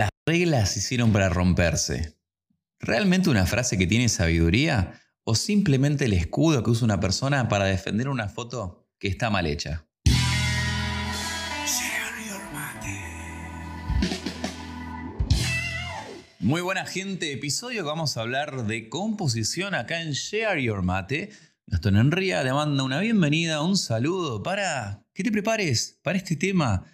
[0.00, 2.16] Las reglas se hicieron para romperse.
[2.78, 4.98] ¿Realmente una frase que tiene sabiduría?
[5.24, 9.46] ¿O simplemente el escudo que usa una persona para defender una foto que está mal
[9.46, 9.86] hecha?
[16.38, 21.28] Muy buena gente, episodio que vamos a hablar de composición acá en Share Your Mate.
[21.66, 26.86] Gastón Enría te manda una bienvenida, un saludo para que te prepares para este tema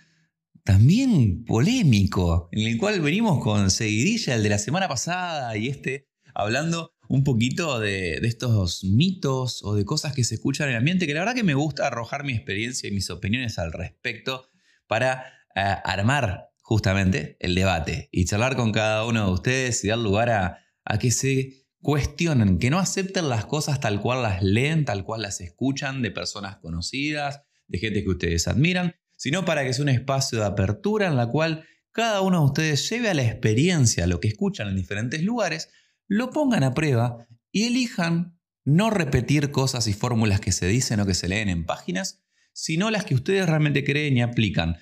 [0.66, 6.08] también polémico, en el cual venimos con seguidilla, el de la semana pasada y este,
[6.34, 11.06] hablando un poquito de, estos mitos o de cosas que se escuchan en el ambiente,
[11.06, 14.50] que la verdad que me gusta arrojar mi experiencia y mis opiniones al respecto
[14.88, 19.98] para eh, armar justamente el debate y charlar con cada uno de ustedes y dar
[19.98, 24.84] lugar a, a que se cuestionen, que no acepten las cosas tal cual las leen,
[24.84, 29.72] tal cual las escuchan de personas conocidas, de gente que ustedes admiran, sino para que
[29.72, 33.24] sea un espacio de apertura en la cual cada uno de ustedes lleve a la
[33.24, 35.70] experiencia lo que escuchan en diferentes lugares,
[36.06, 41.06] lo pongan a prueba y elijan no repetir cosas y fórmulas que se dicen o
[41.06, 42.22] que se leen en páginas,
[42.52, 44.76] sino las que ustedes realmente creen y aplican.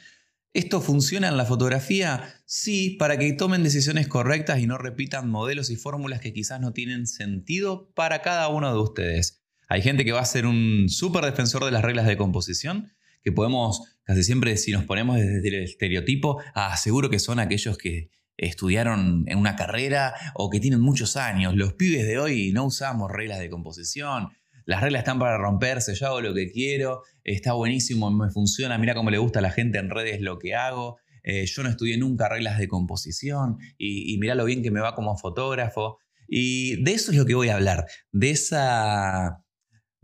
[0.54, 2.34] ¿Esto funciona en la fotografía?
[2.46, 6.72] Sí, para que tomen decisiones correctas y no repitan modelos y fórmulas que quizás no
[6.72, 9.44] tienen sentido para cada uno de ustedes.
[9.68, 12.92] Hay gente que va a ser un súper defensor de las reglas de composición
[13.24, 17.78] que podemos casi siempre, si nos ponemos desde el estereotipo, ah, seguro que son aquellos
[17.78, 21.54] que estudiaron en una carrera o que tienen muchos años.
[21.54, 24.28] Los pibes de hoy no usamos reglas de composición.
[24.66, 28.94] Las reglas están para romperse, yo hago lo que quiero, está buenísimo, me funciona, mira
[28.94, 30.98] cómo le gusta a la gente en redes lo que hago.
[31.22, 34.80] Eh, yo no estudié nunca reglas de composición y, y mira lo bien que me
[34.80, 35.98] va como fotógrafo.
[36.28, 39.43] Y de eso es lo que voy a hablar, de esa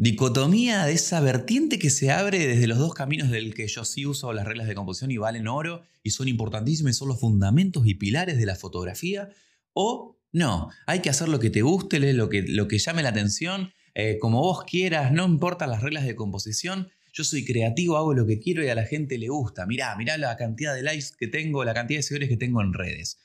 [0.01, 4.07] dicotomía de esa vertiente que se abre desde los dos caminos del que yo sí
[4.07, 7.93] uso las reglas de composición y valen oro y son importantísimas, son los fundamentos y
[7.93, 9.29] pilares de la fotografía,
[9.75, 13.11] o no, hay que hacer lo que te guste, lo que, lo que llame la
[13.11, 18.15] atención, eh, como vos quieras, no importan las reglas de composición, yo soy creativo, hago
[18.15, 19.67] lo que quiero y a la gente le gusta.
[19.67, 22.73] Mirá, mirá la cantidad de likes que tengo, la cantidad de seguidores que tengo en
[22.73, 23.19] redes.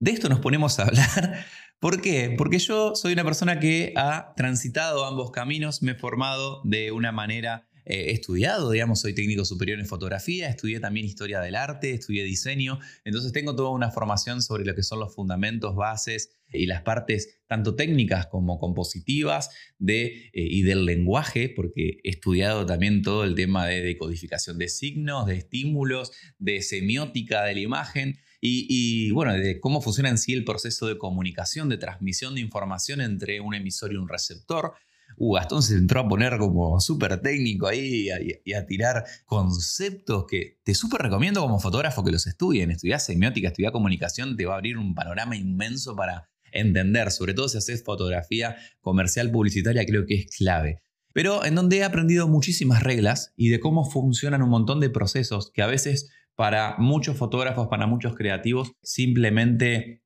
[0.00, 1.46] De esto nos ponemos a hablar
[1.84, 2.34] ¿Por qué?
[2.38, 7.12] Porque yo soy una persona que ha transitado ambos caminos, me he formado de una
[7.12, 12.24] manera, eh, estudiado, digamos, soy técnico superior en fotografía, estudié también historia del arte, estudié
[12.24, 16.80] diseño, entonces tengo toda una formación sobre lo que son los fundamentos, bases y las
[16.80, 23.24] partes tanto técnicas como compositivas de, eh, y del lenguaje, porque he estudiado también todo
[23.24, 28.18] el tema de decodificación de signos, de estímulos, de semiótica de la imagen.
[28.46, 33.00] Y, bueno, de cómo funciona en sí el proceso de comunicación, de transmisión de información
[33.00, 34.74] entre un emisor y un receptor.
[35.16, 38.10] Uh, Gastón se entró a poner como súper técnico ahí
[38.44, 42.70] y a, tirar conceptos que te súper recomiendo como fotógrafo que los estudien.
[42.70, 47.48] Estudiar semiótica, estudiar comunicación, te va a abrir un panorama inmenso para entender, sobre todo
[47.48, 50.82] si haces fotografía comercial publicitaria, creo que es clave.
[51.14, 55.50] Pero en donde he aprendido muchísimas reglas y de cómo funcionan un montón de procesos
[55.50, 60.02] que a veces para muchos fotógrafos, para muchos creativos, simplemente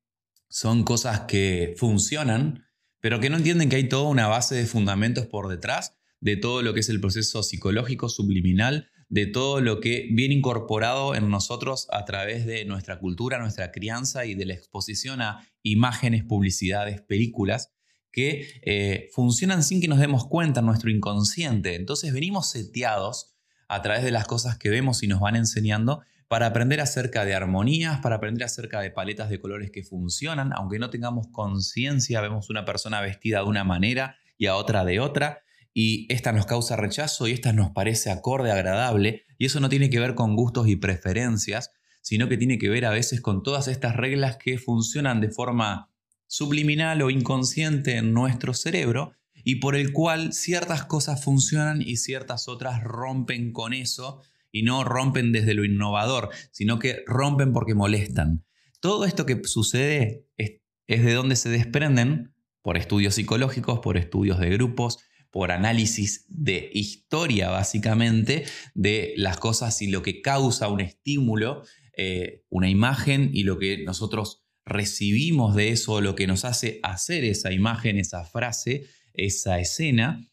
[0.47, 2.65] son cosas que funcionan,
[2.99, 6.61] pero que no entienden que hay toda una base de fundamentos por detrás de todo
[6.61, 11.87] lo que es el proceso psicológico subliminal, de todo lo que viene incorporado en nosotros
[11.91, 17.71] a través de nuestra cultura, nuestra crianza y de la exposición a imágenes, publicidades, películas
[18.11, 21.75] que eh, funcionan sin que nos demos cuenta en nuestro inconsciente.
[21.75, 23.35] Entonces venimos seteados
[23.67, 27.33] a través de las cosas que vemos y nos van enseñando para aprender acerca de
[27.33, 32.51] armonías, para aprender acerca de paletas de colores que funcionan, aunque no tengamos conciencia, vemos
[32.51, 35.41] una persona vestida de una manera y a otra de otra,
[35.73, 39.89] y esta nos causa rechazo y esta nos parece acorde, agradable, y eso no tiene
[39.89, 43.67] que ver con gustos y preferencias, sino que tiene que ver a veces con todas
[43.67, 45.89] estas reglas que funcionan de forma
[46.27, 52.47] subliminal o inconsciente en nuestro cerebro y por el cual ciertas cosas funcionan y ciertas
[52.47, 58.45] otras rompen con eso y no rompen desde lo innovador, sino que rompen porque molestan.
[58.79, 64.49] Todo esto que sucede es, de donde se desprenden, por estudios psicológicos, por estudios de
[64.49, 64.99] grupos,
[65.31, 71.63] por análisis de historia básicamente, de las cosas y lo que causa un estímulo,
[71.95, 77.23] eh, una imagen y lo que nosotros recibimos de eso, lo que nos hace hacer
[77.23, 80.25] esa imagen, esa frase, esa escena,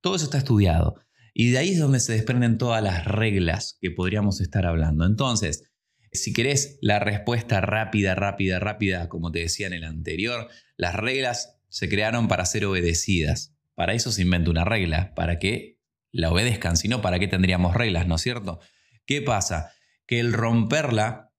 [0.00, 0.96] todo eso está estudiado.
[1.40, 5.06] Y de ahí es donde se desprenden todas las reglas que podríamos estar hablando.
[5.06, 5.70] Entonces,
[6.10, 11.60] si querés la respuesta rápida, rápida, rápida, como te decía en el anterior, las reglas
[11.68, 13.54] se crearon para ser obedecidas.
[13.76, 15.78] Para eso se inventa una regla, para que
[16.10, 18.58] la obedezcan, si no, ¿para qué tendríamos reglas, no es cierto?
[19.06, 19.70] ¿Qué pasa?
[20.08, 21.32] Que el romperla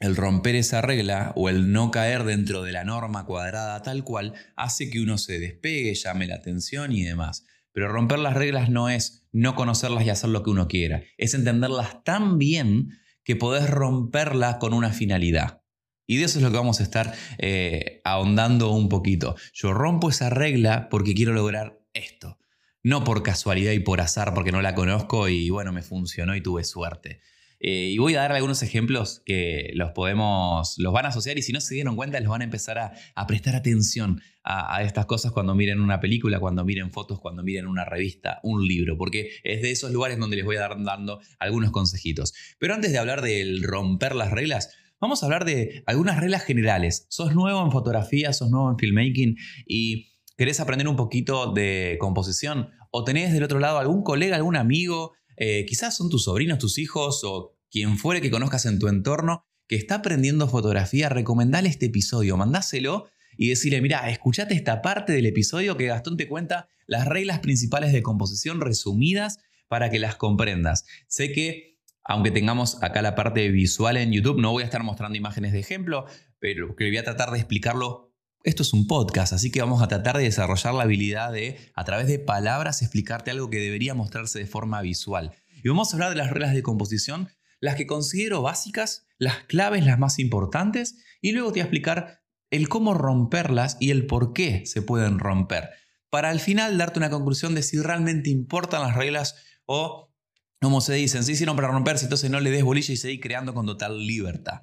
[0.00, 4.32] el romper esa regla o el no caer dentro de la norma cuadrada tal cual
[4.56, 7.44] hace que uno se despegue, llame la atención y demás.
[7.70, 11.34] Pero romper las reglas no es no conocerlas y hacer lo que uno quiera, es
[11.34, 12.90] entenderlas tan bien
[13.24, 15.62] que podés romperlas con una finalidad.
[16.06, 19.36] Y de eso es lo que vamos a estar eh, ahondando un poquito.
[19.54, 22.38] Yo rompo esa regla porque quiero lograr esto.
[22.82, 26.42] No por casualidad y por azar, porque no la conozco y bueno, me funcionó y
[26.42, 27.20] tuve suerte.
[27.64, 31.42] Eh, y voy a dar algunos ejemplos que los podemos, los van a asociar y
[31.42, 35.30] si no se dieron cuenta, los van a empezar a, prestar atención a, estas cosas
[35.30, 39.62] cuando miren una película, cuando miren fotos, cuando miren una revista, un libro, porque es
[39.62, 42.34] de esos lugares donde les voy a dar dando algunos consejitos.
[42.58, 47.06] Pero antes de hablar del romper las reglas, vamos a hablar de algunas reglas generales.
[47.10, 49.36] Sos nuevo en fotografía, sos nuevo en filmmaking
[49.68, 54.56] y querés aprender un poquito de composición o tenés del otro lado algún colega, algún
[54.56, 58.88] amigo, eh, quizás son tus sobrinos, tus hijos o quien fuere que conozcas en tu
[58.88, 65.12] entorno que está aprendiendo fotografía, recomendale este episodio, mandáselo y decirle, mira, escuchate esta parte
[65.12, 69.38] del episodio que Gastón te cuenta las reglas principales de composición resumidas
[69.68, 70.84] para que las comprendas.
[71.08, 75.16] Sé que, aunque tengamos acá la parte visual en YouTube, no voy a estar mostrando
[75.16, 76.04] imágenes de ejemplo,
[76.38, 78.11] pero que voy a tratar de explicarlo.
[78.44, 81.84] Esto es un podcast, así que vamos a tratar de desarrollar la habilidad de, a
[81.84, 85.32] través de palabras, explicarte algo que debería mostrarse de forma visual.
[85.62, 87.28] Y vamos a hablar de las reglas de composición
[87.60, 92.22] las que considero básicas, las claves las más importantes, y luego te voy a explicar
[92.50, 95.70] el cómo romperlas y el por qué se pueden romper,
[96.10, 99.36] para al final darte una conclusión de si realmente importan las reglas
[99.66, 100.12] o,
[100.60, 103.54] como se dicen, si hicieron para romperse, entonces no le des bolilla y seguir creando
[103.54, 104.62] con total libertad.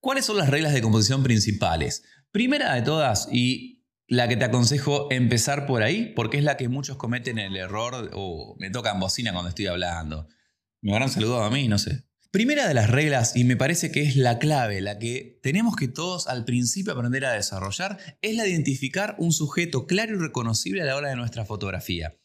[0.00, 2.02] ¿Cuáles son las reglas de composición principales?
[2.32, 6.68] Primera de todas, y la que te aconsejo empezar por ahí, porque es la que
[6.68, 10.28] muchos cometen el error, o me tocan bocina cuando estoy hablando.
[10.80, 12.04] Me habrán saludado a mí, no sé.
[12.30, 15.88] Primera de las reglas, y me parece que es la clave, la que tenemos que
[15.88, 20.82] todos al principio aprender a desarrollar, es la de identificar un sujeto claro y reconocible
[20.82, 22.16] a la hora de nuestra fotografía.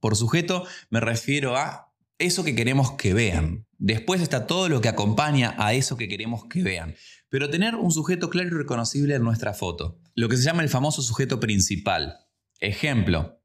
[0.00, 3.66] Por sujeto me refiero a eso que queremos que vean.
[3.78, 6.94] Después está todo lo que acompaña a eso que queremos que vean.
[7.28, 10.00] Pero tener un sujeto claro y reconocible en nuestra foto.
[10.14, 12.18] Lo que se llama el famoso sujeto principal.
[12.60, 13.40] Ejemplo.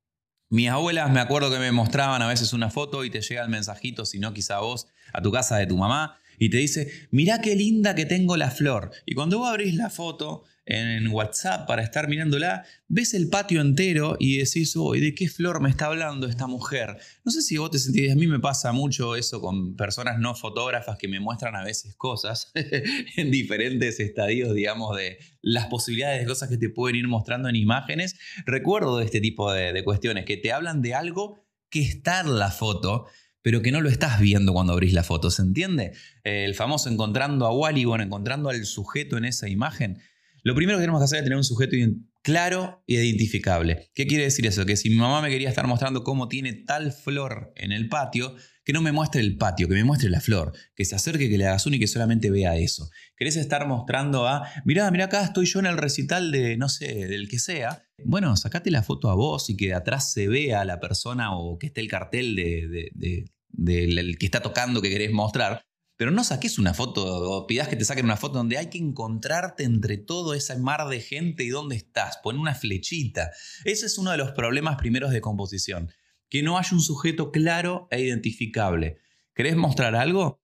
[0.50, 3.50] Mis abuelas me acuerdo que me mostraban a veces una foto y te llega el
[3.50, 7.42] mensajito, si no quizá vos, a tu casa de tu mamá y te dice, mirá
[7.42, 8.92] qué linda que tengo la flor.
[9.06, 14.16] Y cuando vos abrís la foto en WhatsApp para estar mirándola, ves el patio entero
[14.20, 16.98] y decís, uy, ¿de qué flor me está hablando esta mujer?
[17.26, 20.36] No sé si vos te sentís, a mí me pasa mucho eso con personas no
[20.36, 22.52] fotógrafas que me muestran a veces cosas
[23.18, 27.56] en diferentes estadios, digamos, de las posibilidades de cosas que te pueden ir mostrando en
[27.56, 28.16] imágenes.
[28.46, 32.38] Recuerdo de este tipo de, de cuestiones, que te hablan de algo que está en
[32.38, 33.08] la foto
[33.42, 35.94] pero que no lo estás viendo cuando abrís la foto, ¿se entiende?
[36.24, 40.00] Eh, el famoso encontrando a Wally, bueno, encontrando al sujeto en esa imagen.
[40.44, 41.76] Lo primero que tenemos que hacer es tener un sujeto
[42.24, 43.90] claro y identificable.
[43.94, 44.66] ¿Qué quiere decir eso?
[44.66, 48.36] Que si mi mamá me quería estar mostrando cómo tiene tal flor en el patio,
[48.70, 51.40] que no me muestre el patio, que me muestre la flor, que se acerque, que
[51.40, 52.88] le hagas uno y que solamente vea eso.
[53.18, 57.08] ¿Querés estar mostrando a, mirá, mirá acá estoy yo en el recital de, no sé,
[57.08, 57.82] del que sea?
[58.06, 61.58] Bueno, sacate la foto a vos y que de atrás se vea la persona o
[61.58, 65.64] que esté el cartel de, del que está tocando que querés mostrar.
[65.98, 68.78] Pero no saques una foto o pidas que te saquen una foto donde hay que
[68.78, 72.20] encontrarte entre todo ese mar de gente y dónde estás.
[72.22, 73.32] Pon una flechita.
[73.66, 75.90] Ese es uno de los problemas primeros de composición.
[76.30, 78.98] Que no haya un sujeto claro e identificable.
[79.34, 80.42] ¿Querés mostrar algo?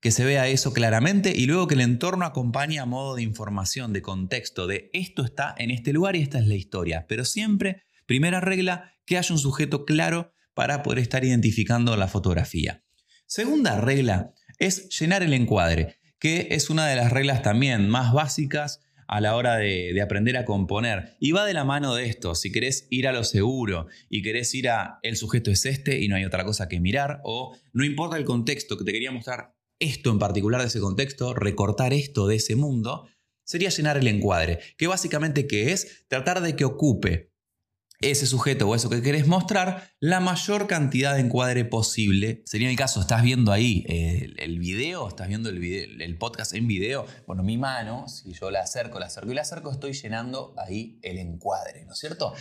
[0.00, 3.92] Que se vea eso claramente y luego que el entorno acompañe a modo de información,
[3.92, 7.06] de contexto, de esto está en este lugar y esta es la historia.
[7.08, 12.82] Pero siempre, primera regla, que haya un sujeto claro para poder estar identificando la fotografía.
[13.26, 18.80] Segunda regla, es llenar el encuadre, que es una de las reglas también más básicas
[19.08, 21.16] a la hora de, aprender a componer.
[21.20, 24.54] Y va de la mano de esto, si querés ir a lo seguro y querés
[24.54, 27.84] ir a el sujeto es este y no hay otra cosa que mirar, o no
[27.84, 32.26] importa el contexto, que te quería mostrar esto en particular de ese contexto, recortar esto
[32.26, 33.08] de ese mundo,
[33.44, 36.06] sería llenar el encuadre, que básicamente ¿qué es?
[36.08, 37.35] Tratar de que ocupe
[38.00, 42.42] ese sujeto o eso que querés mostrar la mayor cantidad de encuadre posible.
[42.46, 47.06] Sería mi caso, estás viendo ahí el, video, estás viendo el, el, podcast en video.
[47.26, 50.98] Bueno, mi mano, si yo la acerco, la acerco y la acerco, estoy llenando ahí
[51.02, 52.34] el encuadre, ¿no es cierto?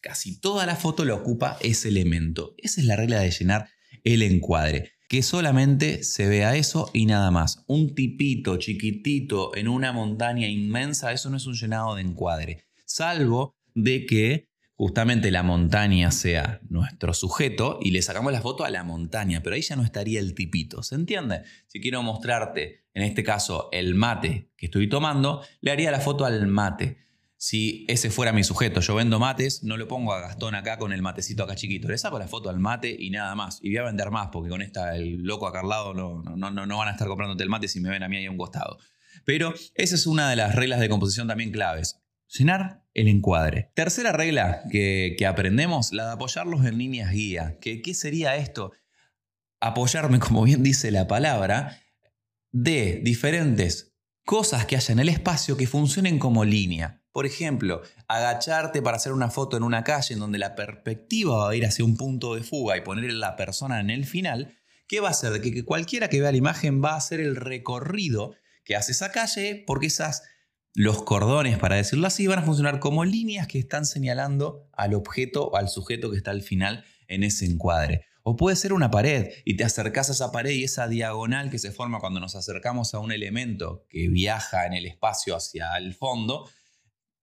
[0.00, 2.54] Casi toda la foto lo ocupa ese elemento.
[2.58, 3.68] Esa es la regla de llenar
[4.04, 4.92] el encuadre.
[5.08, 7.64] Que solamente se vea eso y nada más.
[7.66, 12.64] Un tipito chiquitito en una montaña inmensa, eso no es un llenado de encuadre.
[12.84, 14.51] Salvo de que
[14.82, 19.54] justamente la montaña sea nuestro sujeto y le sacamos la foto a la montaña, pero
[19.54, 21.44] ahí ya no estaría el tipito, ¿se entiende?
[21.68, 26.24] Si quiero mostrarte en este caso el mate que estoy tomando, le haría la foto
[26.24, 26.98] al mate.
[27.36, 30.92] Si ese fuera mi sujeto, yo vendo mates, no lo pongo a Gastón acá con
[30.92, 33.60] el matecito acá chiquito, le saco la foto al mate y nada más.
[33.62, 36.50] Y voy a vender más, porque con esta, el loco acá al lado no, no,
[36.50, 38.32] no, no van a estar comprándote el mate si me ven a mí ahí a
[38.32, 38.78] un costado.
[39.24, 42.02] Pero esa es una de las reglas de composición también claves.
[42.26, 43.70] Llenar el encuadre.
[43.74, 47.58] Tercera regla que, aprendemos, la de apoyarlos en líneas guía.
[47.60, 48.72] ¿Qué, ¿Qué sería esto?
[49.60, 51.80] Apoyarme, como bien dice la palabra,
[52.50, 53.94] de diferentes
[54.24, 57.02] cosas que haya en el espacio que funcionen como línea.
[57.12, 61.50] Por ejemplo, agacharte para hacer una foto en una calle en donde la perspectiva va
[61.50, 64.56] a ir hacia un punto de fuga y poner a la persona en el final,
[64.88, 65.32] ¿qué va a hacer?
[65.32, 68.34] De que, cualquiera que vea la imagen va a hacer el recorrido
[68.64, 70.22] que hace esa calle porque esas,
[70.74, 75.48] los cordones, para decirlo así, van a funcionar como líneas que están señalando al objeto
[75.48, 78.06] o al sujeto que está al final en ese encuadre.
[78.22, 81.58] O puede ser una pared y te acercas a esa pared y esa diagonal que
[81.58, 85.92] se forma cuando nos acercamos a un elemento que viaja en el espacio hacia el
[85.94, 86.48] fondo,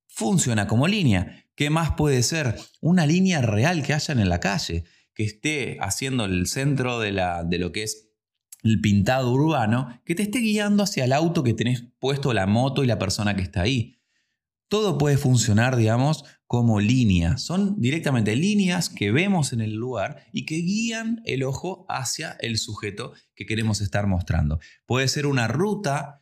[0.07, 1.45] funciona como línea.
[1.55, 2.55] ¿Qué más puede ser?
[2.81, 7.43] Una línea real que hayan en la calle, que esté haciendo el centro de, la,
[7.43, 8.08] de lo que es
[8.63, 12.83] el pintado urbano, que te esté guiando hacia el auto que tenés puesto la moto
[12.83, 13.95] y la persona que está ahí.
[14.67, 17.37] Todo puede funcionar, digamos, como línea.
[17.37, 22.57] Son directamente líneas que vemos en el lugar y que guían el ojo hacia el
[22.57, 24.59] sujeto que queremos estar mostrando.
[24.85, 26.21] Puede ser una ruta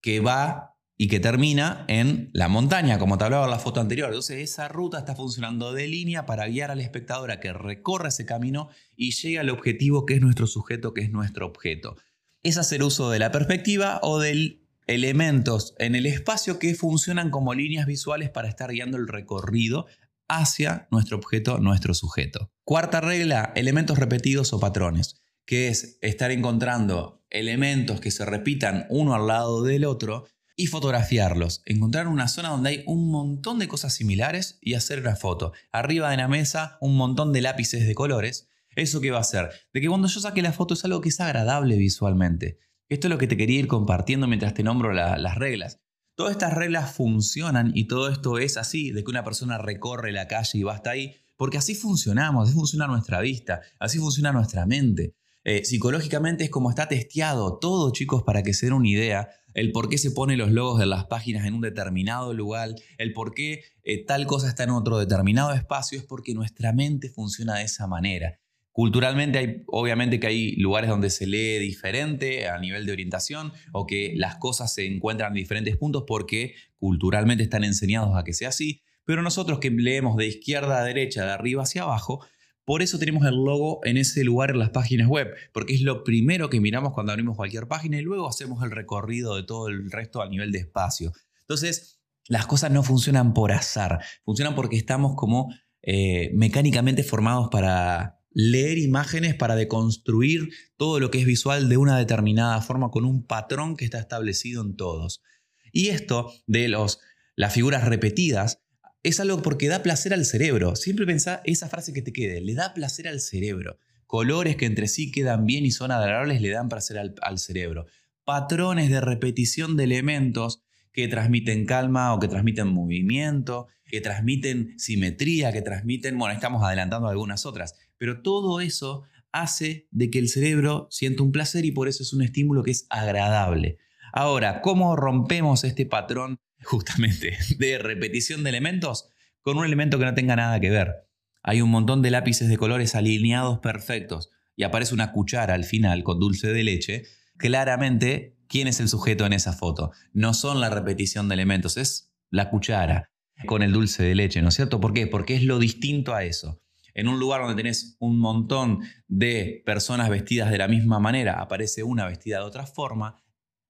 [0.00, 4.08] que va y que termina en la montaña, como te hablaba en la foto anterior.
[4.08, 8.24] Entonces esa ruta está funcionando de línea para guiar al espectador a que recorra ese
[8.24, 11.96] camino y llegue al objetivo que es nuestro sujeto, que es nuestro objeto.
[12.42, 17.54] Es hacer uso de la perspectiva o de elementos en el espacio que funcionan como
[17.54, 19.86] líneas visuales para estar guiando el recorrido
[20.28, 22.50] hacia nuestro objeto, nuestro sujeto.
[22.64, 29.14] Cuarta regla, elementos repetidos o patrones, que es estar encontrando elementos que se repitan uno
[29.14, 30.26] al lado del otro
[30.56, 31.62] y fotografiarlos.
[31.66, 35.52] Encontrar una zona donde hay un montón de cosas similares y hacer una foto.
[35.70, 38.48] Arriba de la mesa un montón de lápices de colores.
[38.74, 39.50] ¿Eso qué va a hacer?
[39.72, 42.58] De que cuando yo saque la foto es algo que es agradable visualmente.
[42.88, 45.80] Esto es lo que te quería ir compartiendo mientras te nombro las reglas.
[46.14, 50.28] Todas estas reglas funcionan y todo esto es así, de que una persona recorre la
[50.28, 54.64] calle y va hasta ahí, porque así funcionamos, así funciona nuestra vista, así funciona nuestra
[54.64, 55.14] mente.
[55.48, 59.70] Eh, psicológicamente es como está testeado todo, chicos, para que se den una idea el
[59.70, 63.32] por qué se ponen los logos de las páginas en un determinado lugar, el por
[63.32, 67.62] qué eh, tal cosa está en otro determinado espacio, es porque nuestra mente funciona de
[67.62, 68.40] esa manera.
[68.72, 73.86] Culturalmente hay, obviamente que hay lugares donde se lee diferente a nivel de orientación o
[73.86, 78.48] que las cosas se encuentran en diferentes puntos porque culturalmente están enseñados a que sea
[78.48, 82.26] así, pero nosotros que leemos de izquierda a derecha, de arriba hacia abajo,
[82.66, 86.02] por eso tenemos el logo en ese lugar en las páginas web, porque es lo
[86.02, 89.88] primero que miramos cuando abrimos cualquier página y luego hacemos el recorrido de todo el
[89.88, 91.12] resto a nivel de espacio.
[91.42, 98.18] Entonces, las cosas no funcionan por azar, funcionan porque estamos como eh, mecánicamente formados para
[98.32, 103.24] leer imágenes, para deconstruir todo lo que es visual de una determinada forma con un
[103.24, 105.22] patrón que está establecido en todos.
[105.70, 106.98] Y esto de los,
[107.36, 108.65] las figuras repetidas
[109.08, 110.74] es algo porque da placer al cerebro.
[110.74, 113.78] Siempre pensá esa frase que te quede, le da placer al cerebro.
[114.06, 117.86] Colores que entre sí quedan bien y son agradables le dan placer al, al cerebro.
[118.24, 125.52] Patrones de repetición de elementos que transmiten calma o que transmiten movimiento, que transmiten simetría,
[125.52, 130.88] que transmiten, bueno, estamos adelantando algunas otras, pero todo eso hace de que el cerebro
[130.90, 133.78] sienta un placer y por eso es un estímulo que es agradable.
[134.12, 139.08] Ahora, ¿cómo rompemos este patrón justamente de repetición de elementos
[139.40, 141.08] con un elemento que no tenga nada que ver.
[141.42, 146.02] Hay un montón de lápices de colores alineados perfectos y aparece una cuchara al final
[146.02, 147.04] con dulce de leche.
[147.36, 149.92] Claramente, ¿quién es el sujeto en esa foto?
[150.12, 153.12] No son la repetición de elementos, es la cuchara
[153.46, 154.80] con el dulce de leche, ¿no es cierto?
[154.80, 155.06] ¿Por qué?
[155.06, 156.60] Porque es lo distinto a eso.
[156.94, 161.82] En un lugar donde tenés un montón de personas vestidas de la misma manera, aparece
[161.82, 163.22] una vestida de otra forma,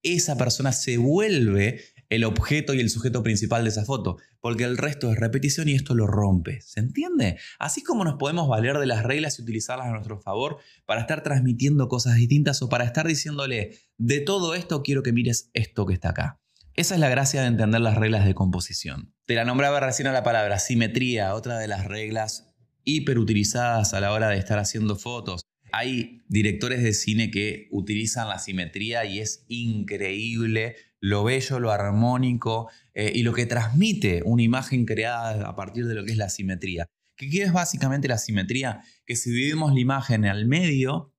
[0.02, 4.76] esa persona se vuelve el objeto y el sujeto principal de esa foto, porque el
[4.76, 6.60] resto es repetición y esto lo rompe.
[6.60, 7.38] ¿Se entiende?
[7.58, 11.22] Así como nos podemos valer de las reglas y utilizarlas a nuestro favor para estar
[11.22, 15.94] transmitiendo cosas distintas o para estar diciéndole, de todo esto quiero que mires esto que
[15.94, 16.40] está acá.
[16.74, 19.14] Esa es la gracia de entender las reglas de composición.
[19.24, 24.12] Te la nombraba recién a la palabra simetría, otra de las reglas hiperutilizadas a la
[24.12, 25.40] hora de estar haciendo fotos.
[25.72, 32.68] Hay directores de cine que utilizan la simetría y es increíble lo bello, lo armónico
[32.92, 36.28] eh, y lo que transmite una imagen creada a partir de lo que es la
[36.28, 36.90] simetría.
[37.14, 38.80] ¿Qué es básicamente la simetría?
[39.06, 41.14] Que si dividimos la imagen al medio,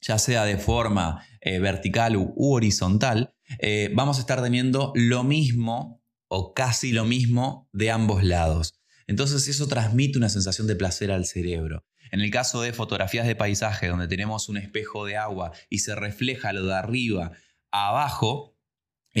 [0.00, 6.02] ya sea de forma eh, vertical u, horizontal, eh, vamos a estar teniendo lo mismo
[6.28, 8.80] o casi lo mismo de ambos lados.
[9.06, 11.84] Entonces eso transmite una sensación de placer al cerebro.
[12.10, 15.94] En el caso de fotografías de paisaje, donde tenemos un espejo de agua y se
[15.94, 17.32] refleja lo de arriba
[17.70, 18.55] a abajo,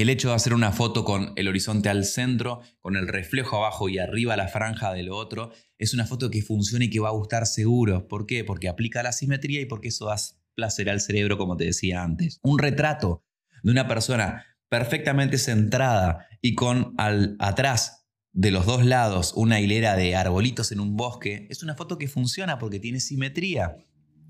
[0.02, 3.88] el hecho de hacer una foto con el horizonte al centro, con el reflejo abajo
[3.88, 7.08] y arriba la franja de lo otro, es una foto que funciona y que va
[7.08, 8.06] a gustar seguro.
[8.06, 8.44] ¿Por qué?
[8.44, 10.16] Porque aplica la simetría y porque eso da
[10.54, 12.40] placer al cerebro, como te decía antes.
[12.42, 13.24] Un retrato
[13.62, 19.96] de una persona perfectamente centrada y con al, atrás de los dos lados una hilera
[19.96, 23.76] de arbolitos en un bosque, es una foto que funciona porque tiene simetría.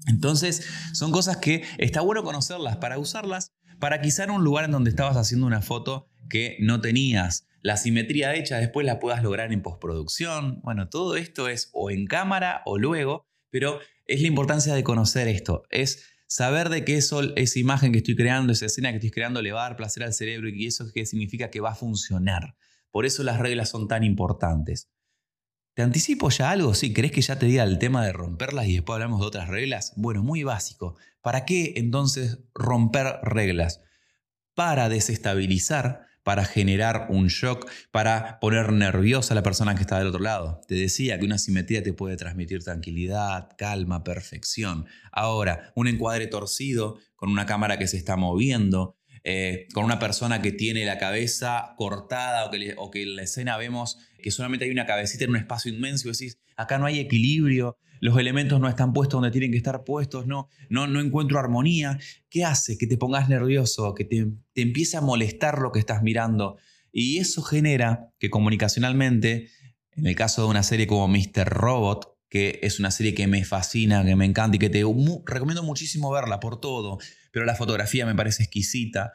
[0.07, 4.91] Entonces, son cosas que está bueno conocerlas para usarlas, para quizá un lugar en donde
[4.91, 9.61] estabas haciendo una foto que no tenías la simetría hecha, después la puedas lograr en
[9.61, 10.61] postproducción.
[10.62, 15.26] Bueno, todo esto es o en cámara o luego, pero es la importancia de conocer
[15.26, 19.11] esto, es saber de qué eso, esa imagen que estoy creando, esa escena que estoy
[19.11, 21.75] creando le va a dar placer al cerebro y eso qué significa que va a
[21.75, 22.55] funcionar.
[22.93, 24.88] Por eso las reglas son tan importantes.
[25.76, 26.73] ¿Te anticipo ya algo?
[26.73, 29.49] Sí, ¿crees que ya te diga el tema de romperlas y después hablamos de otras
[29.49, 29.92] reglas?
[29.97, 30.97] Bueno, muy básico.
[31.21, 33.83] ¿Para qué entonces romper reglas?
[34.54, 40.06] Para desestabilizar, para generar un shock, para poner nerviosa a la persona que está del
[40.06, 40.62] otro lado.
[40.66, 44.87] Te decía que una simetría te puede transmitir tranquilidad, calma, perfección.
[45.12, 48.96] Ahora, un encuadre torcido con una cámara que se está moviendo,
[49.28, 53.99] eh, con una persona que tiene la cabeza cortada o que, en la escena vemos
[54.23, 57.76] que solamente hay una cabecita en un espacio inmenso y decís, acá no hay equilibrio,
[58.00, 61.99] los elementos no están puestos donde tienen que estar puestos, no, no, no encuentro armonía.
[62.30, 62.78] ¿Qué hace?
[62.78, 66.56] Que te pongas nervioso, que te, te empiece a molestar lo que estás mirando.
[66.92, 69.49] Y eso genera que comunicacionalmente,
[69.97, 71.49] en el caso de una serie como Mr.
[71.49, 74.85] Robot, que es una serie que me fascina, que me encanta y que te
[75.25, 76.99] recomiendo muchísimo verla por todo,
[77.37, 79.12] pero la fotografía me parece exquisita.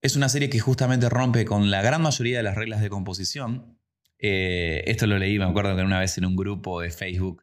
[0.00, 3.80] Es una serie que justamente rompe con la gran mayoría de las reglas de composición.
[4.20, 7.42] Eh, esto lo leí, me acuerdo que una vez en un grupo de Facebook,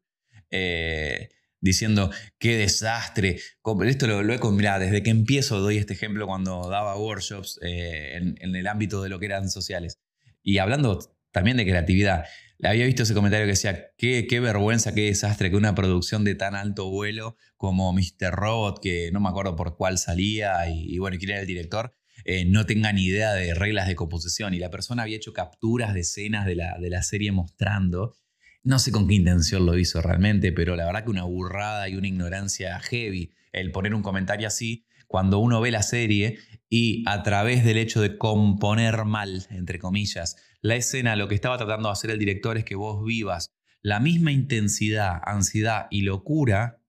[0.49, 1.27] eh,
[1.59, 3.41] diciendo qué desastre.
[3.85, 8.15] Esto lo, lo he mirá, desde que empiezo doy este ejemplo cuando daba workshops eh,
[8.15, 9.99] en, en, el ámbito de lo que eran sociales.
[10.41, 12.23] Y hablando también de creatividad,
[12.63, 16.55] había visto ese comentario que decía, qué, vergüenza, qué desastre que una producción de tan
[16.55, 18.31] alto vuelo como Mr.
[18.31, 21.95] Robot, que no me acuerdo por cuál salía y, bueno, quién era el director,
[22.25, 24.53] eh, no tenga ni idea de reglas de composición.
[24.53, 28.15] Y la persona había hecho capturas de escenas de la, de la serie mostrando.
[28.63, 31.95] No sé con qué intención lo hizo realmente, pero la verdad que una burrada y
[31.95, 37.21] una ignorancia heavy el poner un comentario así cuando uno ve la serie y a
[37.21, 41.93] través del hecho de componer mal, entre comillas, la escena, lo que estaba tratando de
[41.93, 43.51] hacer el director es que vos vivas
[43.83, 46.81] la misma intensidad, ansiedad y locura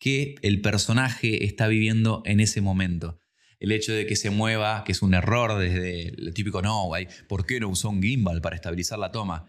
[0.00, 3.20] que el personaje está viviendo en ese momento.
[3.60, 6.90] El hecho de que se mueva, que es un error desde el típico no,
[7.28, 9.48] ¿por qué no usó un gimbal para estabilizar la toma?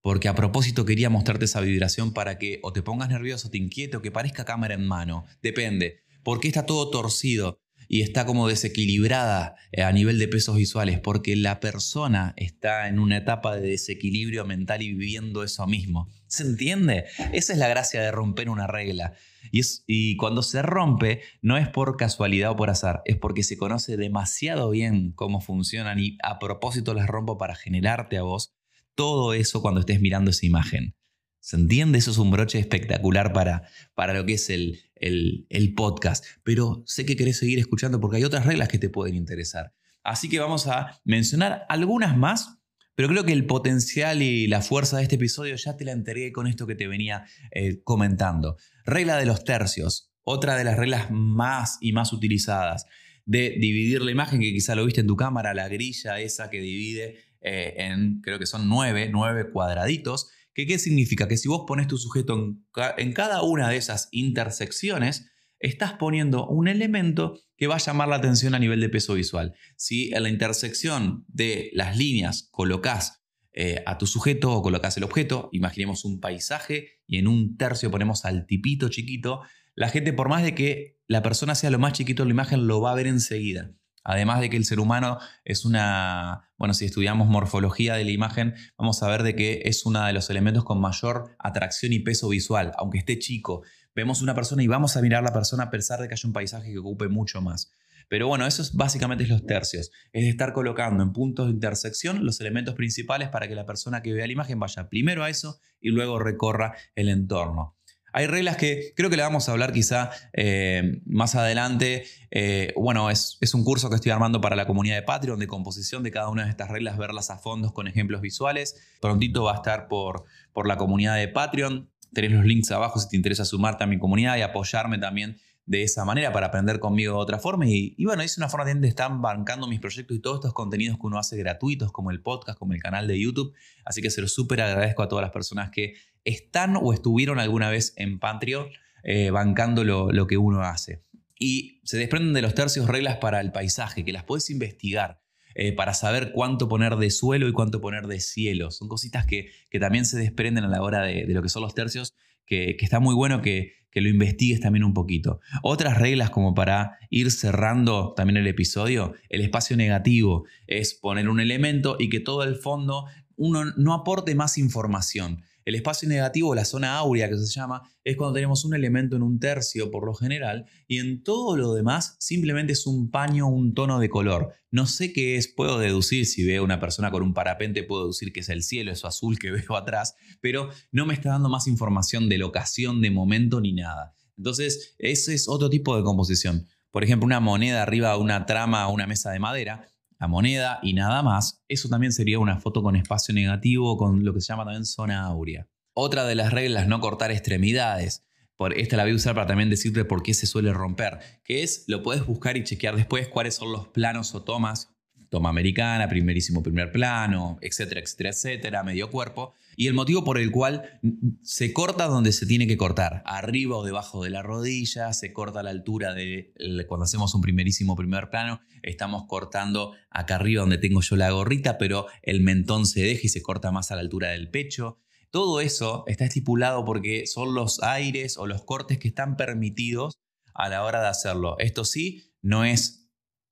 [0.00, 3.96] Porque a propósito quería mostrarte esa vibración para que o te pongas nervioso, te inquiete
[3.96, 5.24] o que parezca cámara en mano.
[5.42, 6.04] Depende.
[6.28, 7.58] ¿Por qué está todo torcido?
[7.90, 12.98] y está como desequilibrada eh, a nivel de pesos visuales, porque la persona está en
[12.98, 16.10] una etapa de desequilibrio mental y viviendo eso mismo.
[16.26, 17.06] ¿Se entiende?
[17.32, 19.14] Esa es la gracia de romper una regla.
[19.52, 23.56] Y, y cuando se rompe, no es por casualidad o por azar, es porque se
[23.56, 28.52] conoce demasiado bien cómo funcionan y a propósito las rompo para generarte a vos
[28.94, 30.97] todo eso cuando estés mirando esa imagen.
[31.40, 31.98] ¿Se entiende?
[31.98, 36.24] Eso es un broche espectacular para, para lo que es el, el, podcast.
[36.42, 39.72] Pero sé que querés seguir escuchando porque hay otras reglas que te pueden interesar.
[40.02, 42.58] Así que vamos a mencionar algunas más,
[42.94, 46.32] pero creo que el potencial y la fuerza de este episodio ya te la entregué
[46.32, 48.56] con esto que te venía eh, comentando.
[48.84, 52.86] Regla de los tercios, otra de las reglas más y más utilizadas
[53.24, 56.62] de dividir la imagen, que quizá lo viste en tu cámara, la grilla esa que
[56.62, 60.30] divide eh, en, creo que son nueve, nueve cuadraditos
[60.66, 61.28] ¿Qué significa?
[61.28, 62.56] Que si vos pones tu sujeto
[62.96, 68.16] en, cada una de esas intersecciones, estás poniendo un elemento que va a llamar la
[68.16, 69.54] atención a nivel de peso visual.
[69.76, 75.04] Si en la intersección de las líneas colocas eh, a tu sujeto o colocas el
[75.04, 79.42] objeto, imaginemos un paisaje y en un tercio ponemos al tipito chiquito,
[79.74, 82.66] la gente por más de que la persona sea lo más chiquito de la imagen
[82.66, 83.70] lo va a ver enseguida.
[84.04, 88.54] Además de que el ser humano es una, bueno, si estudiamos morfología de la imagen,
[88.76, 92.28] vamos a ver de que es uno de los elementos con mayor atracción y peso
[92.28, 93.62] visual, aunque esté chico.
[93.94, 96.26] Vemos una persona y vamos a mirar a la persona a pesar de que haya
[96.26, 97.72] un paisaje que ocupe mucho más.
[98.08, 99.90] Pero bueno, eso es básicamente los tercios.
[100.12, 104.12] Es estar colocando en puntos de intersección los elementos principales para que la persona que
[104.12, 107.77] vea la imagen vaya primero a eso y luego recorra el entorno.
[108.12, 112.04] Hay reglas que creo que le vamos a hablar quizá eh, más adelante.
[112.30, 116.02] Eh, bueno, es, un curso que estoy armando para la comunidad de Patreon de composición
[116.02, 118.76] de cada una de estas reglas, verlas a fondos con ejemplos visuales.
[119.00, 121.90] Prontito va a estar por, por la comunidad de Patreon.
[122.12, 125.82] Tenés los links abajo si te interesa sumarte a mi comunidad y apoyarme también de
[125.82, 127.66] esa manera para aprender conmigo de otra forma.
[127.66, 130.96] Y, bueno, es una forma también de estar bancando mis proyectos y todos estos contenidos
[130.96, 133.52] que uno hace gratuitos, como el podcast, como el canal de YouTube.
[133.84, 137.68] Así que se lo súper agradezco a todas las personas que están o estuvieron alguna
[137.68, 138.68] vez en Patreon
[139.04, 141.04] eh, bancando lo, que uno hace.
[141.38, 145.20] Y se desprenden de los tercios reglas para el paisaje, que las puedes investigar.
[145.54, 148.70] Eh, para saber cuánto poner de suelo y cuánto poner de cielo.
[148.70, 151.62] Son cositas que, que también se desprenden a la hora de, de lo que son
[151.62, 152.14] los tercios,
[152.46, 155.40] que, que está muy bueno que, que lo investigues también un poquito.
[155.62, 161.40] Otras reglas como para ir cerrando también el episodio, el espacio negativo es poner un
[161.40, 165.42] elemento y que todo el fondo uno no aporte más información.
[165.68, 169.22] El espacio negativo, la zona áurea que se llama, es cuando tenemos un elemento en
[169.22, 173.74] un tercio por lo general y en todo lo demás simplemente es un paño, un
[173.74, 174.54] tono de color.
[174.70, 178.32] No sé qué es, puedo deducir, si veo una persona con un parapente, puedo deducir
[178.32, 181.66] que es el cielo, eso azul que veo atrás, pero no me está dando más
[181.66, 184.14] información de locación, de momento ni nada.
[184.38, 186.66] Entonces, ese es otro tipo de composición.
[186.90, 189.86] Por ejemplo, una moneda arriba de una trama o una mesa de madera
[190.18, 194.34] la moneda y nada más, eso también sería una foto con espacio negativo, con lo
[194.34, 195.68] que se llama también zona áurea.
[195.94, 198.24] Otra de las reglas, no cortar extremidades.
[198.56, 201.62] Por, esta la voy a usar para también decirte por qué se suele romper, que
[201.62, 204.97] es, lo puedes buscar y chequear después cuáles son los planos o tomas
[205.28, 210.50] toma americana, primerísimo primer plano, etcétera, etcétera, etcétera, medio cuerpo, y el motivo por el
[210.50, 211.00] cual
[211.42, 215.60] se corta donde se tiene que cortar, arriba o debajo de la rodilla, se corta
[215.60, 216.52] a la altura de
[216.88, 221.78] cuando hacemos un primerísimo primer plano, estamos cortando acá arriba donde tengo yo la gorrita,
[221.78, 224.98] pero el mentón se deja y se corta más a la altura del pecho.
[225.30, 230.18] Todo eso está estipulado porque son los aires o los cortes que están permitidos
[230.54, 231.56] a la hora de hacerlo.
[231.58, 232.97] Esto sí, no es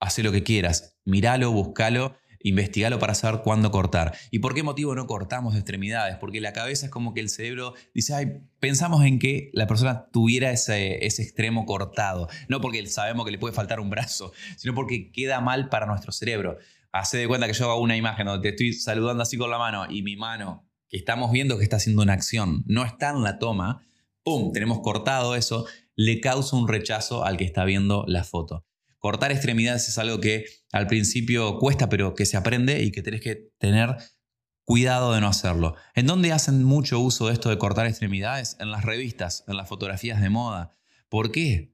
[0.07, 4.17] hacer lo que quieras, Míralo, búscalo, investigalo para saber cuándo cortar.
[4.33, 6.17] ¿Y por qué motivo no cortamos extremidades?
[6.17, 10.09] Porque la cabeza es como que el cerebro dice, ay, pensamos en que la persona
[10.13, 12.29] tuviera ese, ese extremo cortado.
[12.49, 16.11] No porque sabemos que le puede faltar un brazo, sino porque queda mal para nuestro
[16.11, 16.59] cerebro.
[16.91, 19.59] Hace de cuenta que yo hago una imagen donde te estoy saludando así con la
[19.59, 23.23] mano y mi mano, que estamos viendo que está haciendo una acción, no está en
[23.23, 23.87] la toma,
[24.25, 24.53] ¡pum!
[24.53, 28.66] Tenemos cortado eso, le causa un rechazo al que está viendo la foto.
[28.99, 33.21] Cortar extremidades es algo que al principio cuesta, pero que se aprende y que tenés
[33.21, 33.97] que tener
[34.65, 35.77] cuidado de no hacerlo.
[35.95, 38.57] ¿En dónde hacen mucho uso de esto de cortar extremidades?
[38.59, 40.77] En las revistas, en las fotografías de moda.
[41.09, 41.73] ¿Por qué?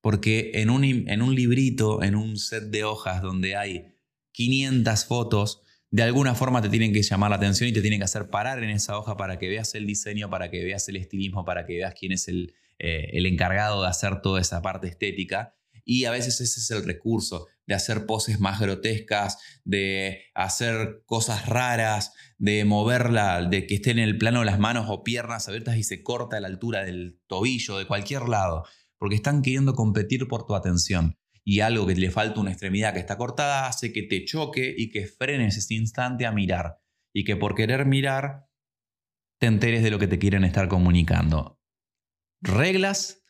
[0.00, 3.94] Porque en un, en un librito, en un set de hojas donde hay
[4.32, 8.06] 500 fotos, de alguna forma te tienen que llamar la atención y te tienen que
[8.06, 11.44] hacer parar en esa hoja para que veas el diseño, para que veas el estilismo,
[11.44, 15.54] para que veas quién es el, eh, el encargado de hacer toda esa parte estética.
[15.84, 21.46] Y a veces ese es el recurso, de hacer poses más grotescas, de hacer cosas
[21.46, 25.82] raras, de moverla, de que esté en el plano las manos o piernas abiertas y
[25.82, 28.64] se corta a la altura del tobillo, de cualquier lado,
[28.98, 31.16] porque están queriendo competir por tu atención.
[31.44, 34.90] Y algo que le falta una extremidad que está cortada hace que te choque y
[34.90, 36.78] que frenes ese instante a mirar.
[37.12, 38.46] Y que por querer mirar
[39.40, 41.60] te enteres de lo que te quieren estar comunicando.
[42.40, 43.21] Reglas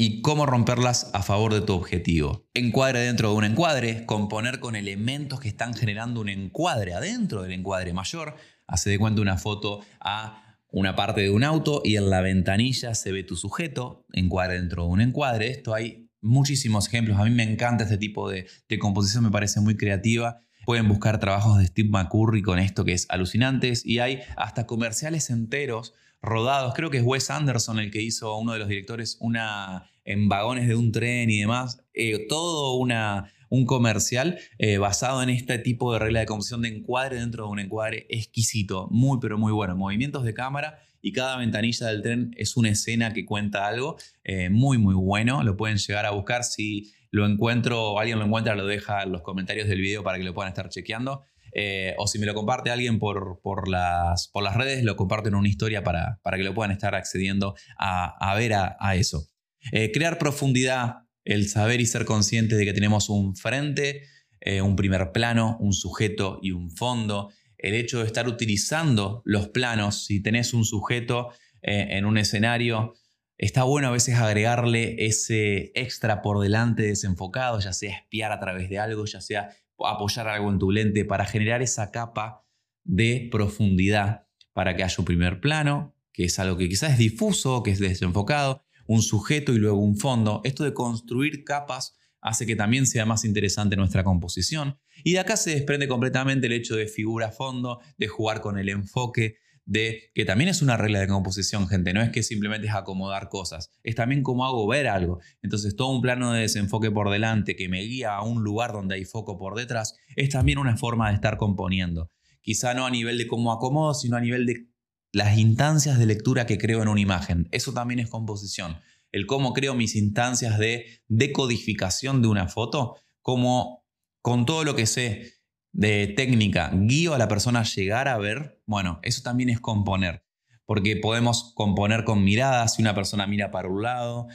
[0.00, 2.48] y cómo romperlas a favor de tu objetivo.
[2.54, 7.52] Encuadre dentro de un encuadre, componer con elementos que están generando un encuadre adentro del
[7.52, 8.34] encuadre mayor.
[8.66, 12.94] Hace de cuenta una foto a una parte de un auto y en la ventanilla
[12.94, 15.50] se ve tu sujeto, encuadre dentro de un encuadre.
[15.50, 17.18] Esto hay muchísimos ejemplos.
[17.20, 18.46] A mí me encanta este tipo de,
[18.78, 20.40] composición, me parece muy creativa.
[20.64, 25.28] Pueden buscar trabajos de Steve McCurry con esto que es alucinantes y hay hasta comerciales
[25.28, 26.74] enteros rodados.
[26.74, 30.68] Creo que es Wes Anderson el que hizo, uno de los directores, una en vagones
[30.68, 31.82] de un tren y demás.
[31.94, 36.68] Eh, todo una, un comercial eh, basado en este tipo de regla de composición de
[36.68, 39.76] encuadre dentro de un encuadre exquisito, muy pero muy bueno.
[39.76, 44.50] Movimientos de cámara y cada ventanilla del tren es una escena que cuenta algo eh,
[44.50, 45.42] muy muy bueno.
[45.42, 49.12] Lo pueden llegar a buscar si lo encuentro o alguien lo encuentra, lo deja en
[49.12, 51.24] los comentarios del video para que lo puedan estar chequeando.
[51.52, 55.28] Eh, o si me lo comparte alguien por, por, las, por las redes, lo comparto
[55.28, 59.28] en una historia para, para que lo puedan estar accediendo a, ver a, eso.
[59.72, 64.02] Eh, crear profundidad, el saber y ser consciente de que tenemos un frente,
[64.40, 67.30] eh, un primer plano, un sujeto y un fondo.
[67.58, 71.30] El hecho de estar utilizando los planos, si tenés un sujeto
[71.62, 72.94] en un escenario,
[73.40, 78.68] está bueno a veces agregarle ese extra por delante desenfocado, ya sea espiar a través
[78.68, 79.50] de algo, ya sea
[79.86, 82.46] apoyar algo en tu lente para generar esa capa
[82.84, 87.62] de profundidad para que haya un primer plano, que es algo que quizás es difuso,
[87.62, 90.40] que es desenfocado, un sujeto y luego un fondo.
[90.44, 94.78] Esto de construir capas hace que también sea más interesante nuestra composición.
[95.04, 99.36] Y de acá se desprende completamente el hecho de figura-fondo, de jugar con el enfoque,
[99.70, 103.28] de que también es una regla de composición, gente, no es que simplemente es acomodar
[103.28, 105.20] cosas, es también cómo hago ver algo.
[105.42, 108.96] Entonces, todo un plano de desenfoque por delante que me guía a un lugar donde
[108.96, 112.10] hay foco por detrás, es también una forma de estar componiendo.
[112.42, 114.66] Quizá no a nivel de cómo acomodo, sino a nivel de
[115.12, 117.46] las instancias de lectura que creo en una imagen.
[117.52, 118.76] Eso también es composición.
[119.12, 123.86] El cómo creo mis instancias de decodificación de una foto, como
[124.20, 125.39] con todo lo que sé
[125.72, 130.24] de técnica guío a la persona a llegar a ver, bueno, eso también es componer,
[130.66, 134.28] porque podemos componer con miradas, si una persona mira para un lado,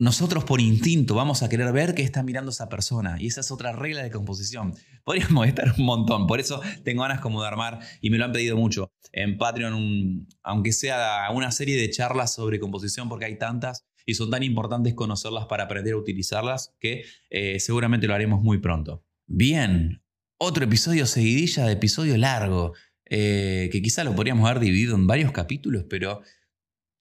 [0.00, 3.16] nosotros por instinto vamos a querer ver qué está mirando esa persona.
[3.18, 4.74] Y esa es otra regla de composición.
[5.04, 6.28] Podríamos estar un montón.
[6.28, 10.28] Por eso tengo ganas como de armar, y me lo han pedido mucho, en Patreon,
[10.42, 14.94] aunque sea una serie de charlas sobre composición, porque hay tantas y son tan importantes
[14.94, 19.04] conocerlas para aprender a utilizarlas, que eh, seguramente lo haremos muy pronto.
[19.26, 20.02] Bien,
[20.38, 22.74] otro episodio seguidilla de episodio largo,
[23.06, 26.22] eh, que quizá lo podríamos haber dividido en varios capítulos, pero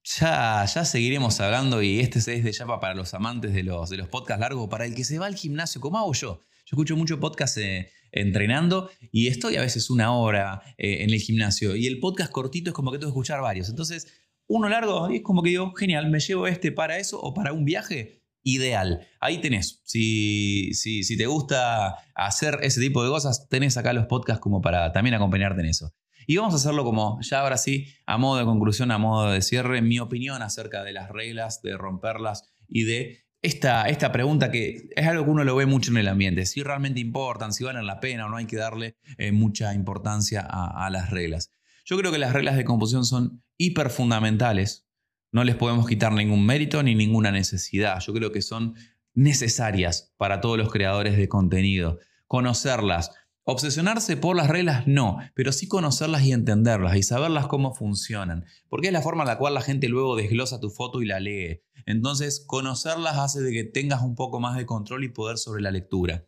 [0.03, 3.97] ya, ya seguiremos hablando y este es de ya para los amantes de los, de
[3.97, 6.41] los podcasts largos, para el que se va al gimnasio, como hago yo.
[6.65, 11.19] Yo escucho mucho podcast eh, entrenando y estoy a veces una hora eh, en el
[11.19, 13.69] gimnasio y el podcast cortito es como que tengo que escuchar varios.
[13.69, 14.07] Entonces,
[14.47, 17.65] uno largo es como que digo, genial, me llevo este para eso o para un
[17.65, 19.05] viaje ideal.
[19.19, 19.81] Ahí tenés.
[19.83, 24.93] Si, si, te gusta hacer ese tipo de cosas, tenés acá los podcasts como para
[24.93, 25.93] también acompañarte en eso.
[26.25, 29.41] Y vamos a hacerlo como, ya ahora sí, a modo de conclusión, a modo de
[29.41, 34.89] cierre, mi opinión acerca de las reglas, de romperlas y de esta, esta pregunta que
[34.95, 37.85] es algo que uno lo ve mucho en el ambiente, si realmente importan, si valen
[37.85, 41.51] la pena o no hay que darle eh, mucha importancia a, a las reglas.
[41.85, 44.86] Yo creo que las reglas de composición son hiper fundamentales
[45.31, 47.99] no les podemos quitar ningún mérito ni ninguna necesidad.
[47.99, 48.75] Yo creo que son
[49.13, 51.99] necesarias para todos los creadores de contenido.
[52.27, 53.11] Conocerlas.
[53.49, 58.87] Obsesionarse por las reglas no, pero sí conocerlas y entenderlas y saberlas cómo funcionan, porque
[58.87, 61.61] es la forma en la cual la gente luego desglosa tu foto y la lee.
[61.85, 65.71] Entonces, conocerlas hace de que tengas un poco más de control y poder sobre la
[65.71, 66.27] lectura.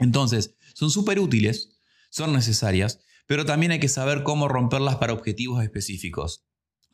[0.00, 5.62] Entonces, son súper útiles, son necesarias, pero también hay que saber cómo romperlas para objetivos
[5.62, 6.47] específicos.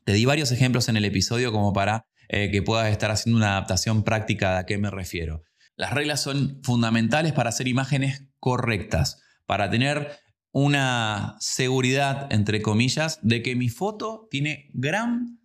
[0.05, 3.53] Te di varios ejemplos en el episodio como para eh, que puedas estar haciendo una
[3.53, 5.43] adaptación práctica de a qué me refiero.
[5.77, 10.11] Las reglas son fundamentales para hacer imágenes correctas, para tener
[10.53, 15.41] una seguridad, entre comillas, de que mi foto tiene gran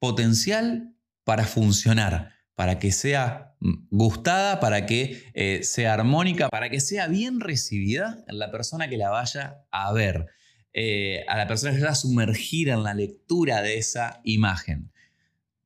[0.00, 6.80] potencial para funcionar, para que sea mm, gustada, para que eh, sea armónica, para que
[6.80, 10.26] sea bien recibida en la persona que la vaya a ver.
[10.74, 14.90] Eh, a la persona que está sumergida en la lectura de esa imagen.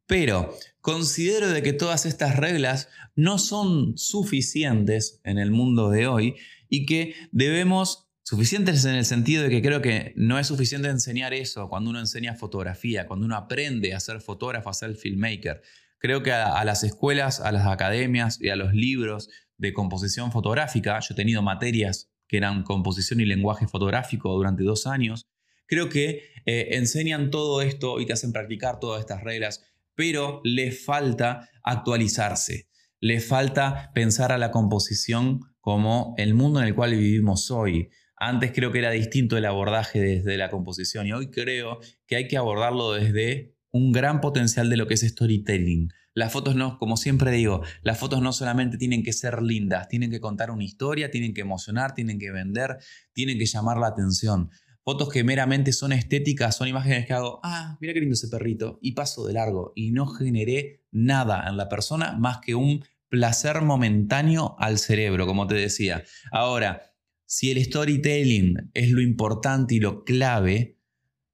[0.07, 6.35] Pero considero de que todas estas reglas no son suficientes en el mundo de hoy
[6.69, 11.35] y que debemos, suficientes en el sentido de que creo que no es suficiente enseñar
[11.35, 15.63] eso cuando uno enseña fotografía, cuando uno aprende a ser fotógrafo, a ser filmmaker.
[15.99, 20.33] Creo que a, a las escuelas, a las academias y a los libros de composición
[20.33, 25.27] fotográfica, yo he tenido materias que eran composición y lenguaje fotográfico durante dos años.
[25.67, 30.71] Creo que eh, enseñan todo esto y te hacen practicar todas estas reglas, pero le
[30.71, 32.69] falta actualizarse,
[33.01, 37.91] le falta pensar a la composición como el mundo en el cual vivimos hoy.
[38.17, 42.29] Antes creo que era distinto el abordaje desde la composición y hoy creo que hay
[42.29, 45.89] que abordarlo desde un gran potencial de lo que es storytelling.
[46.17, 50.11] Las fotos no, como siempre digo, las fotos no solamente tienen que ser lindas, tienen
[50.11, 52.79] que contar una historia, tienen que emocionar, tienen que vender,
[53.13, 54.51] tienen que llamar la atención.
[54.83, 58.79] Fotos que meramente son estéticas, son imágenes que hago, ah, mira qué lindo ese perrito,
[58.81, 63.61] y paso de largo, y no generé nada en la persona más que un placer
[63.61, 66.03] momentáneo al cerebro, como te decía.
[66.33, 66.95] Ahora,
[67.27, 70.76] si el storytelling es lo importante y lo clave,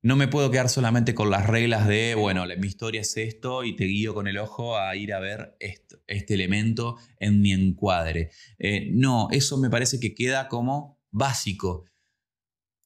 [0.02, 3.76] no me puedo quedar solamente con las reglas de, bueno, mi historia es esto y
[3.76, 8.30] te guío con el ojo a ir a ver este elemento en mi encuadre.
[8.58, 11.84] Eh, no, eso me parece que queda como básico.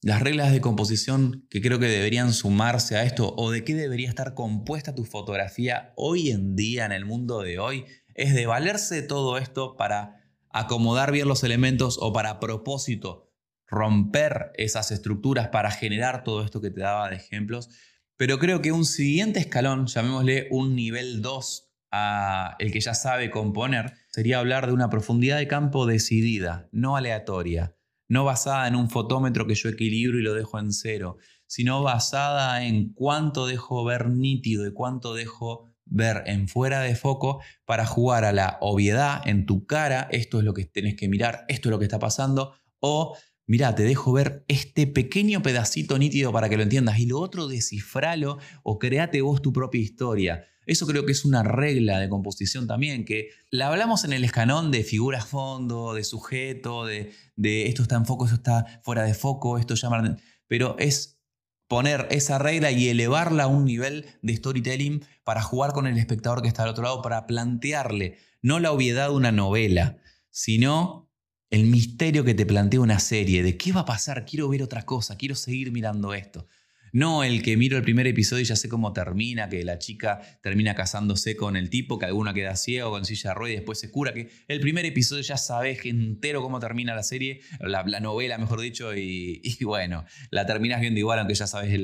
[0.03, 4.09] Las reglas de composición que creo que deberían sumarse a esto o de qué debería
[4.09, 9.01] estar compuesta tu fotografía hoy en día en el mundo de hoy es de valerse
[9.01, 13.26] todo esto para acomodar bien los elementos o para propósito
[13.67, 17.69] romper esas estructuras para generar todo esto que te daba de ejemplos.
[18.15, 23.29] Pero creo que un siguiente escalón, llamémosle un nivel 2 a el que ya sabe
[23.29, 27.75] componer, sería hablar de una profundidad de campo decidida, no aleatoria,
[28.09, 32.63] no basada en un fotómetro que yo equilibro y lo dejo en cero, sino basada
[32.63, 38.25] en cuánto dejo ver nítido y cuánto dejo ver en fuera de foco para jugar
[38.25, 41.71] a la obviedad en tu cara, esto es lo que tenés que mirar, esto es
[41.71, 46.57] lo que está pasando, o mira, te dejo ver este pequeño pedacito nítido para que
[46.57, 50.45] lo entiendas y lo otro descifralo o créate vos tu propia historia.
[50.67, 54.69] Eso creo que es una regla de composición también, que la hablamos en el escanón
[54.69, 59.13] de figuras fondo, de sujeto, de, de esto está en foco, esto está fuera de
[59.13, 60.17] foco, esto llama...
[60.47, 61.21] Pero es
[61.69, 66.41] poner esa regla y elevarla a un nivel de storytelling para jugar con el espectador
[66.41, 69.97] que está al otro lado, para plantearle no la obviedad de una novela,
[70.29, 71.06] sino
[71.49, 74.83] el misterio que te plantea una serie, de qué va a pasar, quiero ver otra
[74.83, 76.47] cosa, quiero seguir mirando esto.
[76.93, 80.21] No el que miro el primer episodio y ya sé cómo termina, que la chica
[80.41, 83.79] termina casándose con el tipo, que alguna queda ciego con silla de ruedas y después
[83.79, 88.37] se cura, que el primer episodio ya sabes entero cómo termina la serie, la, novela
[88.37, 91.79] mejor dicho, y, bueno, la terminas viendo igual aunque ya sabes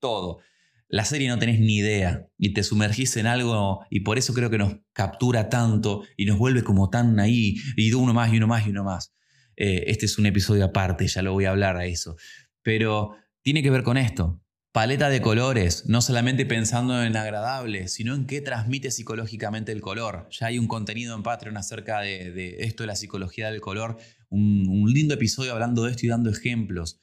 [0.00, 0.40] todo.
[0.88, 4.50] La serie no tenés ni idea y te sumergís en algo y por eso creo
[4.50, 8.46] que nos captura tanto y nos vuelve como tan ahí y uno más y uno
[8.46, 9.12] más y uno más.
[9.56, 12.16] Eh, este es un episodio aparte, ya lo voy a hablar a eso.
[12.62, 14.40] Pero tiene que ver con esto
[14.76, 20.28] paleta de colores, no solamente pensando en agradable, sino en qué transmite psicológicamente el color.
[20.30, 23.96] Ya hay un contenido en Patreon acerca de, esto de la psicología del color,
[24.28, 27.00] un, un, lindo episodio hablando de esto y dando ejemplos.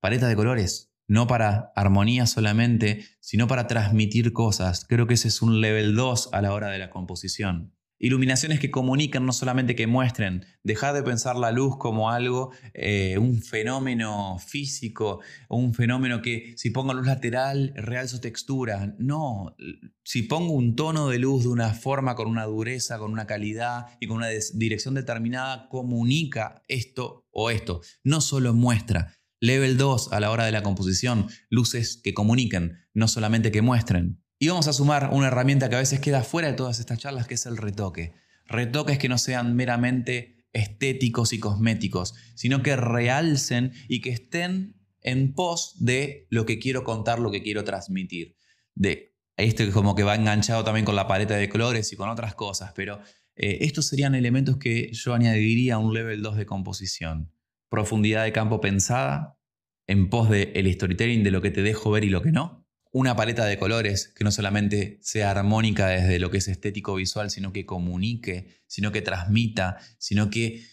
[0.00, 4.84] Paleta de colores, no para armonía solamente, sino para transmitir cosas.
[4.88, 7.74] Creo que ese es un level 2 a la hora de la composición.
[7.98, 10.46] Iluminaciones que comunican, no solamente que muestren.
[10.62, 16.70] Dejar de pensar la luz como algo, eh, un fenómeno físico, un fenómeno que si
[16.70, 18.94] pongo luz lateral, realzo textura.
[18.98, 19.56] No,
[20.04, 23.86] si pongo un tono de luz de una forma, con una dureza, con una calidad
[23.98, 27.80] y con una dirección determinada, comunica esto o esto.
[28.04, 29.19] No solo muestra.
[29.40, 34.22] Level 2 a la hora de la composición, luces que comuniquen, no solamente que muestren.
[34.38, 37.26] Y vamos a sumar una herramienta que a veces queda fuera de todas estas charlas,
[37.26, 38.14] que es el retoque.
[38.46, 45.34] Retoques que no sean meramente estéticos y cosméticos, sino que realcen y que estén en
[45.34, 48.36] pos de lo que quiero contar, lo que quiero transmitir.
[48.74, 52.34] De esto como que va enganchado también con la paleta de colores y con otras
[52.34, 53.00] cosas, pero
[53.36, 57.32] eh, estos serían elementos que yo añadiría a un level 2 de composición.
[57.70, 59.38] Profundidad de campo pensada,
[59.86, 62.60] en pos del el storytelling de lo que te dejo ver y lo que no
[62.92, 67.30] una paleta de colores que no solamente sea armónica desde lo que es estético visual,
[67.30, 70.64] sino que comunique, sino que transmita, sino que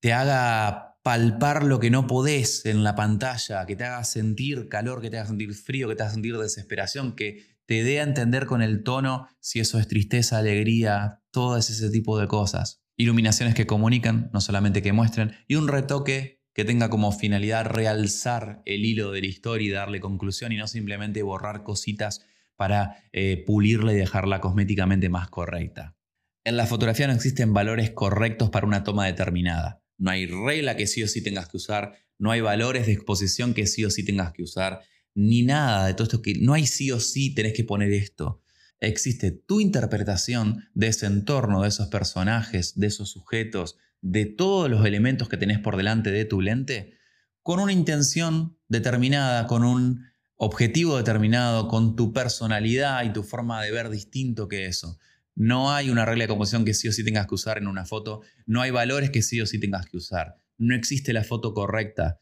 [0.00, 5.00] te haga palpar lo que no podés en la pantalla, que te haga sentir calor,
[5.00, 8.46] que te haga sentir frío, que te haga sentir desesperación, que te dé a entender
[8.46, 12.82] con el tono si eso es tristeza, alegría, todo ese tipo de cosas.
[12.96, 18.62] Iluminaciones que comunican, no solamente que muestren, y un retoque que tenga como finalidad realzar
[18.64, 22.24] el hilo de la historia y darle conclusión y no simplemente borrar cositas
[22.56, 25.98] para eh, pulirla y dejarla cosméticamente más correcta.
[26.44, 29.82] En la fotografía no existen valores correctos para una toma determinada.
[29.98, 33.52] No hay regla que sí o sí tengas que usar, no hay valores de exposición
[33.52, 34.80] que sí o sí tengas que usar,
[35.14, 38.40] ni nada de todo esto que no hay sí o sí tenés que poner esto.
[38.80, 43.76] Existe tu interpretación de ese entorno, de esos personajes, de esos sujetos,
[44.08, 46.96] de todos los elementos que tenés por delante de tu lente
[47.42, 50.04] con una intención determinada, con un
[50.36, 54.98] objetivo determinado, con tu personalidad y tu forma de ver distinto que eso.
[55.34, 57.84] No hay una regla de composición que sí o sí tengas que usar en una
[57.84, 60.36] foto, no hay valores que sí o sí tengas que usar.
[60.56, 62.20] No existe la foto correcta,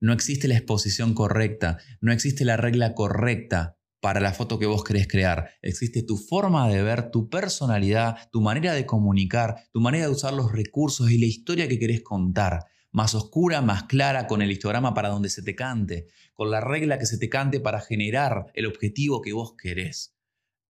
[0.00, 4.82] no existe la exposición correcta, no existe la regla correcta para la foto que vos
[4.82, 5.50] querés crear.
[5.62, 10.32] Existe tu forma de ver, tu personalidad, tu manera de comunicar, tu manera de usar
[10.32, 12.64] los recursos y la historia que querés contar.
[12.92, 16.98] Más oscura, más clara, con el histograma para donde se te cante, con la regla
[16.98, 20.16] que se te cante para generar el objetivo que vos querés.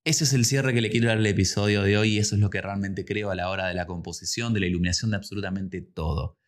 [0.04, 2.40] Ese es el cierre que le quiero dar al episodio de hoy y eso es
[2.40, 5.82] lo que realmente creo a la hora de la composición, de la iluminación de absolutamente
[5.82, 6.38] todo.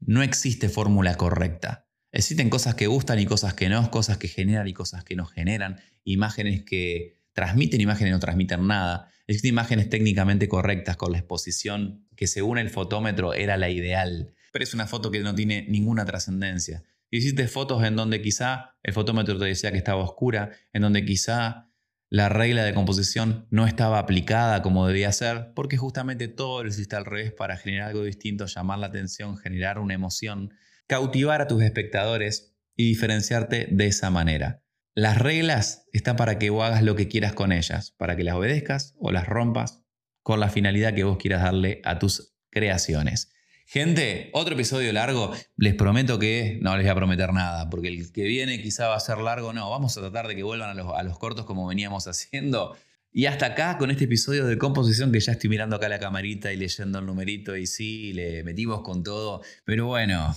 [0.00, 1.85] No existe fórmula correcta.
[2.16, 5.26] Existen cosas que gustan y cosas que no, cosas que generan y cosas que no
[5.26, 9.10] generan, imágenes que transmiten, imágenes que no transmiten nada.
[9.26, 14.62] Existen imágenes técnicamente correctas con la exposición que según el fotómetro era la ideal, pero
[14.62, 16.84] es una foto que no tiene ninguna trascendencia.
[17.10, 21.70] Hiciste fotos en donde quizá el fotómetro te decía que estaba oscura, en donde quizá
[22.08, 26.96] la regla de composición no estaba aplicada como debía ser, porque justamente todo lo hiciste
[26.96, 30.54] al revés para generar algo distinto, llamar la atención, generar una emoción
[30.86, 34.62] cautivar a tus espectadores y diferenciarte de esa manera.
[34.94, 38.34] Las reglas están para que vos hagas lo que quieras con ellas, para que las
[38.34, 39.82] obedezcas o las rompas
[40.22, 43.30] con la finalidad que vos quieras darle a tus creaciones.
[43.66, 45.32] Gente, otro episodio largo.
[45.56, 48.96] Les prometo que no les voy a prometer nada, porque el que viene quizá va
[48.96, 49.52] a ser largo.
[49.52, 52.76] No, vamos a tratar de que vuelvan a los, a los cortos como veníamos haciendo.
[53.12, 56.52] Y hasta acá con este episodio de composición que ya estoy mirando acá la camarita
[56.52, 59.42] y leyendo el numerito y sí, le metimos con todo.
[59.64, 60.36] Pero bueno,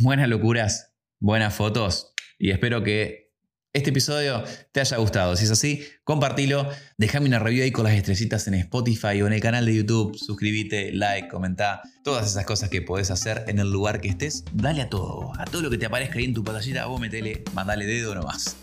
[0.00, 3.30] buenas locuras, buenas fotos y espero que
[3.72, 4.42] este episodio
[4.72, 5.36] te haya gustado.
[5.36, 6.68] Si es así, compartilo.
[6.98, 10.16] Déjame una review ahí con las estrellitas en Spotify o en el canal de YouTube.
[10.16, 11.80] Suscríbete, like, comenta.
[12.02, 14.44] Todas esas cosas que podés hacer en el lugar que estés.
[14.52, 15.32] Dale a todo.
[15.38, 18.56] A todo lo que te aparezca ahí en tu pantallita, vos metele, mandale dedo nomás.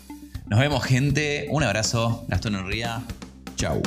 [0.46, 1.46] Nos vemos, gente.
[1.50, 2.26] Un abrazo.
[2.28, 3.02] Gastón Enría.
[3.56, 3.80] Chau.